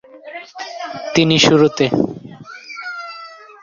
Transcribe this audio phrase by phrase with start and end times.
[1.15, 1.85] তিনি শুরুতে।